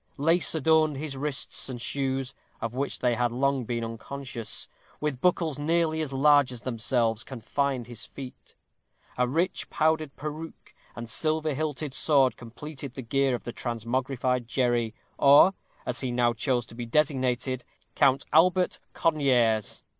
Lace 0.17 0.55
adorned 0.55 0.97
his 0.97 1.15
wrists, 1.15 1.69
and 1.69 1.79
shoes 1.79 2.33
of 2.59 2.73
which 2.73 2.97
they 2.97 3.13
had 3.13 3.27
been 3.27 3.39
long 3.39 3.83
unconscious, 3.83 4.67
with 4.99 5.21
buckles 5.21 5.59
nearly 5.59 6.01
as 6.01 6.11
large 6.11 6.51
as 6.51 6.61
themselves, 6.61 7.23
confined 7.23 7.85
his 7.85 8.07
feet. 8.07 8.55
A 9.15 9.27
rich 9.27 9.69
powdered 9.69 10.15
peruke 10.15 10.73
and 10.95 11.07
silver 11.07 11.53
hilted 11.53 11.93
sword 11.93 12.35
completed 12.35 12.95
the 12.95 13.03
gear 13.03 13.35
of 13.35 13.43
the 13.43 13.53
transmogrified 13.53 14.47
Jerry, 14.47 14.95
or, 15.19 15.53
as 15.85 15.99
he 16.01 16.09
now 16.09 16.33
chose 16.33 16.65
to 16.65 16.73
be 16.73 16.87
designated, 16.87 17.63
Count 17.93 18.25
Albert 18.33 18.79
Conyers. 18.93 19.83